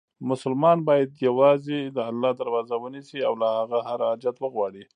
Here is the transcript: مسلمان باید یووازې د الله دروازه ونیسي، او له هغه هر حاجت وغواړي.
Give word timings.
مسلمان 0.29 0.77
باید 0.89 1.09
یووازې 1.27 1.79
د 1.95 1.97
الله 2.09 2.31
دروازه 2.41 2.75
ونیسي، 2.79 3.19
او 3.27 3.33
له 3.41 3.47
هغه 3.59 3.79
هر 3.87 3.99
حاجت 4.07 4.35
وغواړي. 4.39 4.83